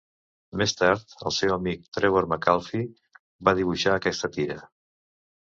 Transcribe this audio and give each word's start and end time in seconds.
Més 0.61 0.71
tard, 0.77 1.03
el 1.29 1.35
seu 1.39 1.53
amic 1.55 1.83
Trevor 1.97 2.29
Metcalfe 2.33 2.81
va 3.51 3.55
dibuixar 3.61 3.95
aquesta 4.01 4.33
tira. 4.41 4.59